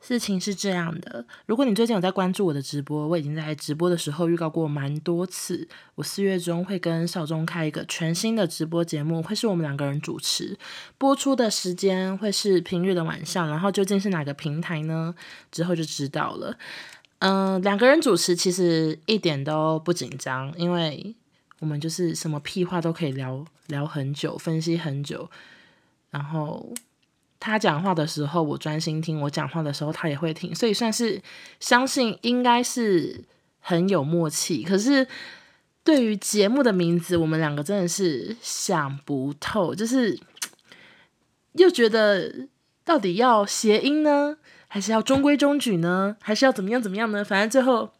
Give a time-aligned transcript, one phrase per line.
[0.00, 5.68] 事情是这样的，如果你最近有在关注我的直播，我已经在直播的时候预告过蛮多次。
[5.94, 10.58] 我四月中会跟少中开一个全新的直播节目，会是我们两个人主持，
[10.96, 13.46] 播出的时间会是平日的晚上。
[13.48, 15.14] 然后究竟是哪个平台呢？
[15.52, 16.56] 之后就知道了。
[17.18, 21.14] 嗯、两个人主持其实一点都不紧张，因为
[21.58, 25.30] 我们就是什么屁话都可以聊聊很久，分析很久，
[26.10, 26.72] 然后。
[27.40, 31.20] 他讲话的时候，我专心听；我讲话的时候，他也会听，所以算是
[31.58, 33.24] 相信应该是
[33.60, 34.62] 很有默契。
[34.62, 35.08] 可是
[35.82, 40.20] 对于节目的名字，我们两个真的是想不透，就是
[41.54, 42.46] 又觉得
[42.84, 44.36] 到底要谐音呢，
[44.68, 47.24] 还是要中规中矩呢，还是要怎么样怎么样呢？
[47.24, 47.90] 反正最后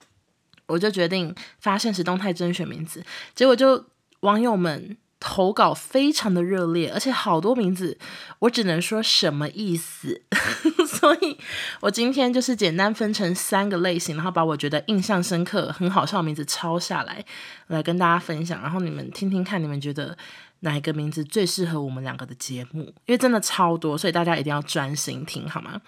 [0.67, 3.03] 我就决定发现实动态甄选名字，
[3.35, 3.87] 结果就
[4.21, 4.99] 网友们。
[5.21, 7.99] 投稿非常的热烈，而且好多名字，
[8.41, 10.23] 我只能说什么意思。
[10.89, 11.39] 所以
[11.81, 17.25] 我今天就是简单分成三个类型，然后把我觉得印象深刻、很好笑的名字抄下来，
[17.69, 18.61] 来跟大家分享。
[18.63, 20.17] 然后你们听听看，你们觉得
[20.61, 22.85] 哪一个名字最适合我们两个的节目？
[23.05, 25.83] 因为真的超多，所以大家一定要专心听，好吗？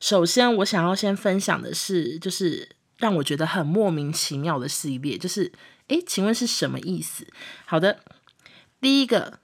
[0.00, 5.50] 首先，我想要先分享的是，就是让我觉得很莫名其妙的系列，就是，
[5.88, 7.26] 诶，请问是什么意思？
[7.64, 7.98] 好的。
[8.80, 9.38] 第一个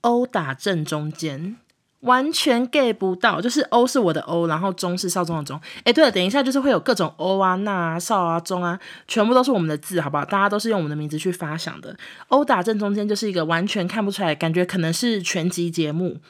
[0.00, 1.56] ，O 打正中间，
[2.00, 5.60] 完全 get 不到，就是 O 是我的 O，然后中是少中的中。
[5.84, 10.24] 哎，对了，等一下就是会有各种 O 啊、那啊、少啊、中啊，全部都是我们的字，好不好？
[10.24, 11.96] 大家都是用我们的名字去发想的。
[12.28, 16.20] O 打正中间就是一个完全看不出来，感觉可能是全集节目。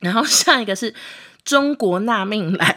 [0.00, 0.94] 然后下一个是
[1.44, 2.76] 中国纳命来。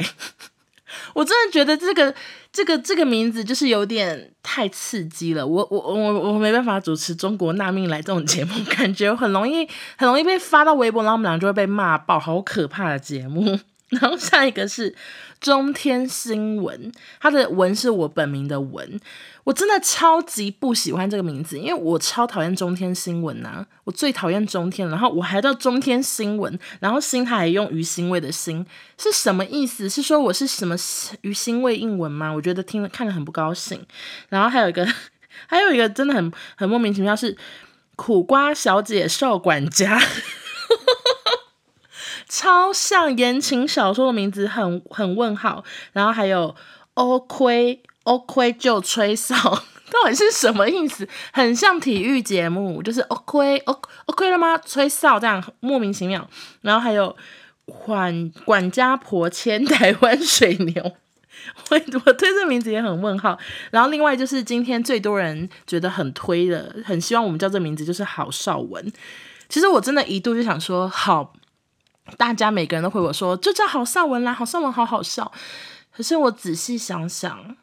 [1.14, 2.14] 我真的觉得这个
[2.52, 9.68] 这个这个名字就是有点太刺激了，我我我我没办法主持《中国纳命来》这种节目，感觉很容易
[9.98, 13.60] 很容易被发到微博，然后我们俩就会被骂爆，好可怕的节目。
[13.90, 14.96] 然后下一个是
[15.40, 19.00] 中天新闻，它的文是我本名的文，
[19.46, 28.66] 我真的超级不喜欢这个名字，因为我超讨厌中天新闻呐、我最讨厌中天，然后我还叫中天新闻，然后新他还用于欣慰的欣，
[28.98, 29.90] 是什么意思？
[29.90, 30.76] 是说我是什么
[31.22, 32.32] 于欣慰应文吗？
[32.32, 33.84] 我觉得听了看了很不高兴。
[34.30, 34.88] 然后还有一个，
[35.48, 37.36] 还有一个真的很很莫名其妙，是
[37.96, 40.00] 苦瓜小姐少管家。
[42.30, 45.64] 超像言情小说的名字，很很问号，
[45.94, 46.56] 然后还有
[46.94, 49.36] 欧亏欧亏就吹哨，
[49.92, 51.10] 到底是什么意思？
[51.34, 53.74] 很像体育节目，就是欧亏欧
[54.06, 54.56] 欧亏了吗？
[54.60, 56.30] 吹哨这样莫名其妙。
[56.62, 57.16] 然后还有
[57.66, 60.84] 管管家婆牵台湾水牛，
[61.72, 63.36] 我我对这名字也很问号。
[63.72, 68.94] 然后另外就是今天最多人觉得很推的，很希望我们叫这名字，就是郝邵文。
[69.48, 71.34] 其实我真的一度就想说好。
[72.18, 75.32] 大家每个人都回我说，就叫郝邵文啦，郝邵文好好笑。
[75.92, 77.56] 可是我仔细想想，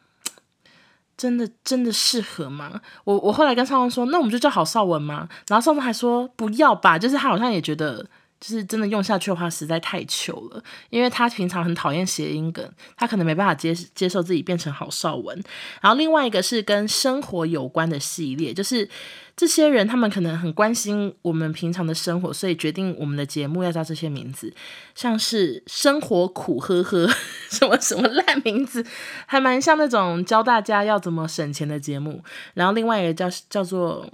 [1.17, 2.81] 真的真的适合吗？
[3.05, 5.29] 我我后来跟少文说，那我们就叫郝邵文吗？
[5.49, 8.07] 然后少文还说不要吧，就是他好像也觉得。
[8.47, 10.63] 就是真的用下去的话，实在太糗了。
[10.89, 12.65] 因为他平常很讨厌谐音梗，
[12.97, 15.37] 他可能没办法接接受自己变成郝邵文。
[15.81, 18.89] 然后另外一个是跟生活有关的系列，就是
[19.35, 24.55] 这些人他们可能很关心我们平常的生活，所以决定我们的节目要叫这些名字，
[24.95, 27.09] 像是生活苦呵呵，
[27.51, 28.87] 什么什么烂名字，
[29.27, 32.23] 还蛮像那种教大家要怎么省钱的节目。
[32.55, 34.09] 然后另外一个叫叫做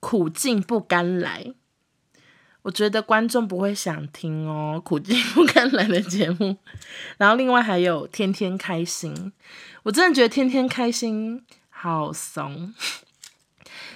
[0.00, 1.52] 苦尽不甘来。
[2.66, 5.16] 我觉得观众不会想听哦，苦尽
[5.54, 6.56] 甘来的节目。
[7.16, 9.32] 然后另外还有天天开心，
[9.84, 12.74] 我真的觉得天天开心好怂。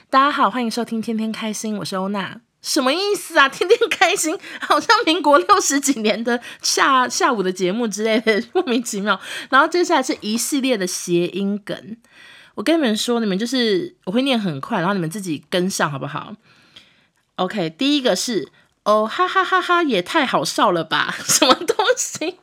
[0.08, 2.42] 大家好，欢迎收听天天开心，我是欧娜。
[2.62, 3.48] 什么意思啊？
[3.48, 9.20] 天天开心， 好像民国六十几年的下下午的节目之类的，莫名其妙。
[9.48, 11.96] 然后接下来是一系列的谐音梗，
[12.54, 16.36] 我跟你们说，你们就是我会念很快，然后你们自己跟上好不好
[17.40, 18.52] ？OK，第一个是。
[18.84, 21.14] 哦，哈哈哈哈，也太好笑了吧！
[21.22, 22.38] 什么东西？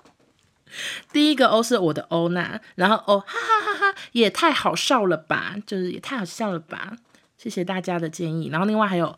[1.11, 6.93] 第一个哦是我的欧娜，然后哦，哈哈哈哈，也太好笑了吧，就是也太好笑了吧。
[7.39, 8.49] 谢谢大家的建议。
[8.49, 9.17] 然后另外还有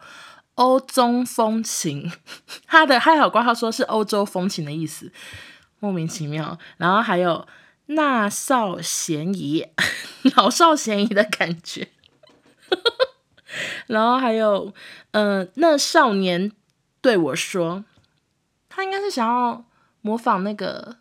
[0.55, 2.09] 欧中风情，
[2.65, 5.11] 他的还有括号说是欧洲风情的意思，
[5.81, 6.57] 莫名其妙。
[6.77, 7.45] 然后还有
[7.87, 9.67] 那少嫌疑，
[10.37, 11.89] 老少咸宜的感觉。
[13.87, 14.73] 然后还有
[15.11, 16.51] 嗯、那少年。
[17.01, 17.85] 对我说，
[18.67, 19.63] 他应该是想要
[20.01, 20.97] 模仿那个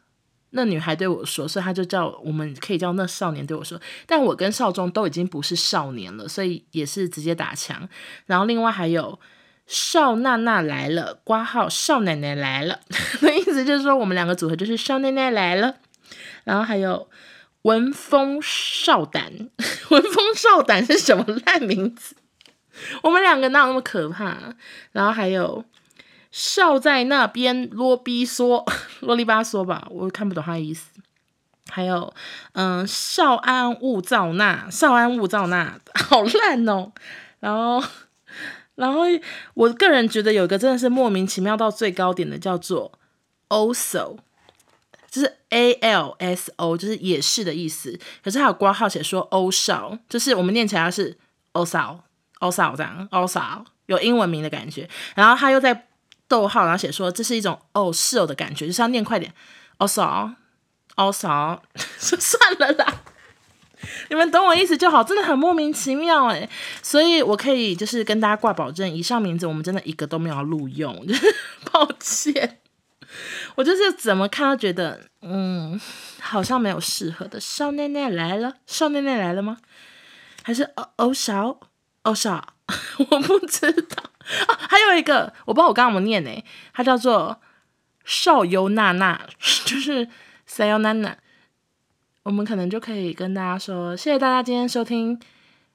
[0.51, 3.81] 那女孩对我说，所以他就叫我们可以叫那少年对我说。
[4.07, 7.89] 但我跟少中都已经不是少年了，所以也是直接打枪。
[8.27, 9.19] 然后另外还有
[9.67, 12.79] 少娜娜来了，挂号少奶奶来了，
[13.21, 15.79] 的意思就是说我们两个组合就是少奶奶来了。
[16.45, 17.11] 然后还有
[17.63, 19.51] 闻风少胆，
[19.91, 22.15] 闻风少胆是什么烂名字？
[23.03, 24.37] 我们两个哪有那么可怕？
[24.93, 25.65] 然后还有
[26.31, 28.65] 少在那边啰逼嗦，
[29.01, 30.91] 啰 里吧嗦吧，我看不懂他的意思。
[31.71, 32.15] 还有，
[32.53, 36.93] 嗯，少安勿躁那，少安勿躁那，好烂哦。
[37.41, 37.83] 然后，
[38.77, 39.03] 然后
[39.53, 42.91] 我个人觉得有一个真的是莫名其妙到最高点的，叫做
[43.51, 44.17] also，
[45.11, 48.01] 就是 A L S O，就是也是的意思。
[48.25, 51.19] 可是还有括号写说 also，就是我们念起来是
[52.41, 55.87] 欧少这样，also 有英文名的感觉，然后他又在
[56.27, 59.33] 逗号，然后写说这是一种哦是哦的感觉，就是要念快点
[59.79, 61.59] ，also，also，
[61.97, 62.95] 算了啦，
[64.11, 66.49] 你们懂我意思就好，真的很莫名其妙哎，
[66.83, 71.35] 所以我可以就是跟大家挂保证，以上名字我们真的一个都没有录用，就 是
[71.73, 72.61] 抱歉，
[73.55, 75.81] 我就是怎么看都觉得，嗯，
[76.21, 77.41] 好像没有适合的。
[77.41, 79.57] 少奶奶来了，少奶奶来了吗？
[80.43, 81.61] 还是哦哦少？
[82.09, 82.43] 哦，是啊，
[83.11, 84.03] 我不知道
[84.47, 84.57] 啊。
[84.69, 86.31] 还有一个，我不知道我刚刚怎么念呢，
[86.73, 87.39] 它叫做
[88.05, 89.27] 少优娜娜，
[89.67, 90.09] 就是
[90.49, 91.17] “Sayonana”。
[92.23, 95.19] 我们可能就可以跟大家说，谢谢大家今天收听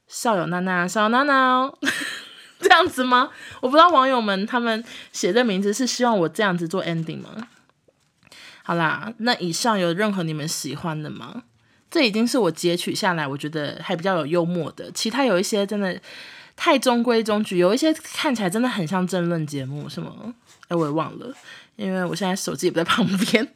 [0.07, 1.77] 少有娜娜，少油娜娜哦，
[2.59, 3.29] 这样子吗？
[3.61, 7.47] 我不知道网友们他们写的名字是希望我这样子做 ending 吗？
[8.63, 11.43] 好啦，那以上有任何你们喜欢的吗？
[11.93, 14.91] 这已经是我截取下来，我觉得还比较有幽默的。
[14.93, 15.95] 其他有一些真的
[16.55, 20.33] 太中规中矩，有一些看起来真的很像争论节目，是吗？
[20.69, 21.31] 哎，我也忘了，
[21.75, 23.47] 因为我现在手机也不在旁边。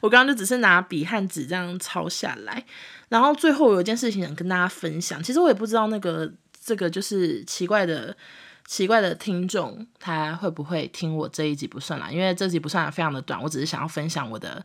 [0.00, 2.64] 我刚刚就只是拿笔和纸这样抄下来。
[3.08, 6.32] 然后最后有一件事情想跟大家分享，其实我也不知道那个
[6.64, 8.16] 这个就是奇怪的
[8.64, 14.64] 奇怪的听众他会不会听我这一集不算啦，因为这集不算非常的短，我只是想要分享我的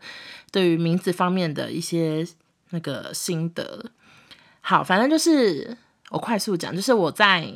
[0.51, 2.23] 对于名字方面的一些。
[2.69, 3.85] 那个心得，
[4.61, 5.77] 好，反正就是
[6.09, 7.49] 我快速讲，就是我在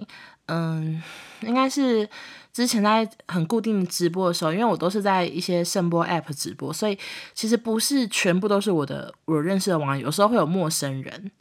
[0.47, 1.01] 嗯，
[1.41, 2.07] 应该是
[2.53, 6.97] 之前在很固定直播的时候，因为我都是在一些声波 App 直播，所以
[7.33, 11.31] 其实不是全部都是我的我认识的网友，有时候会有陌生人，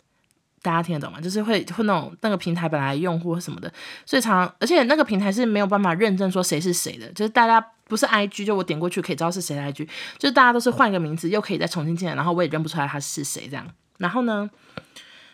[0.62, 1.20] 大家听得懂吗？
[1.20, 3.72] 就是会会那种那个平台本来用户什么的，
[4.04, 7.64] 所以常常而且那个平台是没有办法认证说谁是谁的，就是大家。
[7.90, 9.84] 不是 I G，就我点过去可以知道是谁的 I G，
[10.16, 13.66] 就是大家都是换一个名字，又可以再重新进来，然后我也认不出来他是谁这样。
[13.98, 14.48] 然后呢，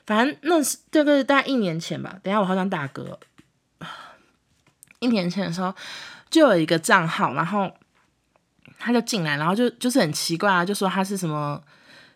[0.06, 2.16] 反正那是这个大概一年前吧。
[2.22, 3.16] 等下我好想打嗝。
[5.00, 5.72] 一年前的时候，
[6.30, 7.70] 就有一个账号，然后
[8.78, 11.62] 他就进来，然后就就是很奇怪啊，就说他是什么，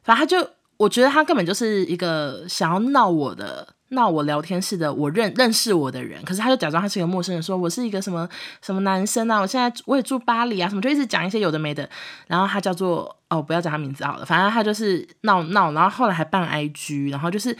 [0.02, 3.74] 反正他就我觉得他根本就是一个想要闹我的。
[3.90, 8.28] 闹我聊天室的我认认识我的人，可是他就假装他是一个陌生人，说我是一个什么
[8.62, 11.88] 什么男生啊，我现在我也住巴黎啊，什么就一直讲一些有的没的。
[12.26, 17.56] 然后他叫做哦，不要讲他名字好了，反正他就是闹闹，然后后来还办 IG，然后就是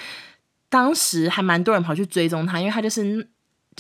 [0.69, 3.29] 当时还蛮多人跑去追踪他，因为他就是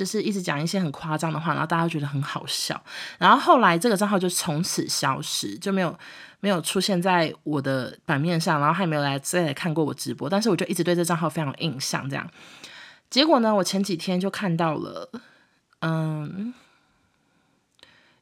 [0.00, 2.82] 就是一直讲一些很夸张的话，然后大家觉得很好笑。
[3.18, 5.94] 然后后来这个账号就从此消失，就没有。
[6.42, 12.08] 没有出现在我的版面上，然后还没有来再来看过我直播，但是我就一直对这账号非常有印象。
[12.08, 12.26] 这样，
[13.10, 15.10] 结果呢，我前几天就看到了，
[15.80, 16.54] 嗯，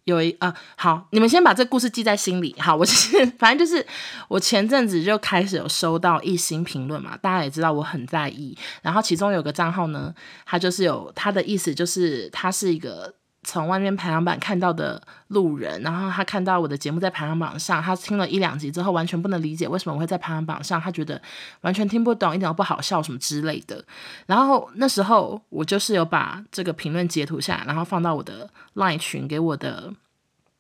[0.09, 2.55] 有一啊，好，你们先把这故事记在心里。
[2.59, 2.85] 好，我
[3.39, 3.87] 反正就是
[4.29, 8.57] 我前阵子就开始有收到一星评论嘛，大家也知道我很在意。
[8.81, 10.15] 然后其中有个账号呢，
[10.47, 13.15] 他就是有他的意思，就是他是一个。
[13.51, 21.19] 从外面排行榜看到的路人，然后他看到我的节目在排行榜上，他听了一两集之后，完全不能理解为什么我会在排行榜上，他觉得
[21.63, 23.83] 完全听不懂，一点都不好笑什么之类的。
[24.27, 29.91] 然后那时候我就是有把这个评论截图下来，然后放到我的 LINE 群给我的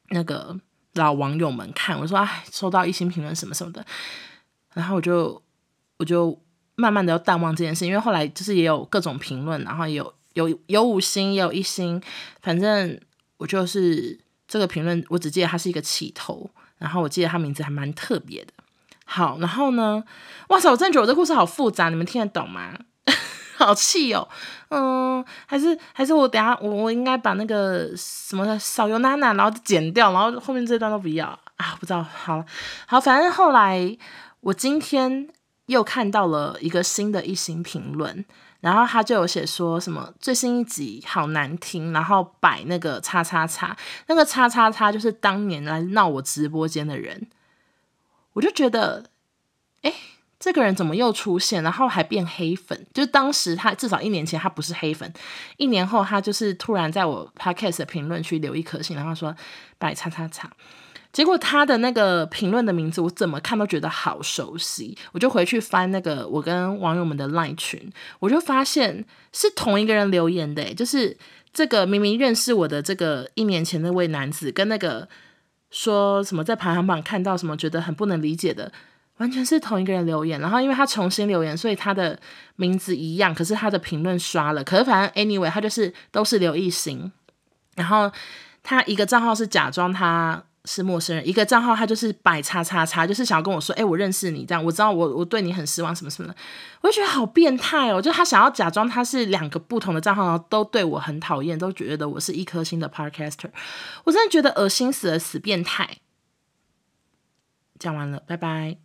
[0.09, 0.59] 那个
[0.95, 3.85] 老网友们看，我说哎，收到一星评论什么什么的，
[4.73, 5.42] 然后我就
[5.99, 6.40] 我就
[6.78, 10.11] 慢慢的要淡忘这件事，因为后来就是也有各种评论，然后有。
[10.35, 12.00] 有有五星，也有一星，
[12.42, 12.97] 反正
[13.38, 14.16] 我就是
[14.47, 18.52] 这个评论，我只记得他是一个起头，然后我记得他名字还蛮特别的。
[19.04, 20.04] 好，然后呢，
[20.49, 22.73] 哇塞，我真的觉得我这故事好复杂，你们听得懂吗？
[23.58, 24.28] 好气哦，
[24.68, 32.44] 嗯，还是还是我等下我我应该把那个什么少油娜娜，然后剪掉，然后后面这段都不要啊，不知道，好
[32.87, 33.99] 好，反正后来
[34.38, 35.28] 我今天
[35.68, 38.25] 又看到了一个新的一星评论。
[38.60, 43.76] 然后他就有写说什么最新一集好难听，然后摆那个叉叉叉，
[44.08, 47.28] 那个叉叉叉就是当年来闹我直播间的人，
[48.32, 49.04] 我就觉得，
[49.82, 49.94] 哎，
[50.40, 52.84] 这个人怎么又出现，然后还变黑粉？
[52.92, 55.12] 就是当时他至少一年前他不是黑粉，
[55.56, 59.32] 一年后他就是突然在我 podcast 的评论区留一颗星，然后说
[59.78, 60.50] 摆叉叉叉，
[61.10, 71.16] 结果他的那个评论的名字，我怎么看都觉得好熟悉，我就回去翻那个我跟网友们的 LINE 群，我就发现是同一个人留言的，就是
[71.52, 75.08] 这个明明认识我的这个一年前那位男子，跟那个
[75.70, 78.70] 说什么在排行榜看到什么觉得很不能理解的，
[79.16, 80.38] 完全是同一个人留言。
[80.38, 82.20] 然后因为他重新留言，所以他的
[82.56, 84.62] 名字一样，可是他的评论刷了。
[84.62, 87.10] 可是反正 anyway，他就是都是刘一星，
[87.76, 88.12] 然后
[88.62, 90.44] 他一个账号是假装他。
[90.68, 96.37] 是陌生人，一个账号他就是摆叉叉叉，就是想要跟我说，哎、我认识你，这样我知道我我对你很失望，什么什么的，
[96.82, 103.50] 我就觉得好变态哦，就他想要假装他是两个不同的账号，都对我很讨厌，都觉得我是一颗星的 Podcaster，
[104.04, 105.96] 我真的觉得恶心死了，死变态。
[107.78, 108.76] 讲完了，拜拜。